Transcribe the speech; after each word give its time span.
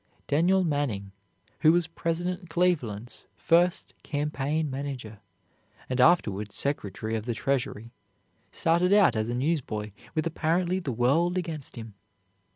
Daniel 0.25 0.63
Manning 0.63 1.11
who 1.59 1.71
was 1.71 1.85
President 1.85 2.49
Cleveland's 2.49 3.27
first 3.35 3.93
campaign 4.01 4.67
manager 4.67 5.19
and 5.87 6.01
afterwards 6.01 6.55
Secretary 6.55 7.15
of 7.15 7.27
the 7.27 7.35
Treasury, 7.35 7.91
started 8.51 8.93
out 8.93 9.15
as 9.15 9.29
a 9.29 9.35
newsboy 9.35 9.91
with 10.15 10.25
apparently 10.25 10.79
the 10.79 10.91
world 10.91 11.37
against 11.37 11.75
him. 11.75 11.93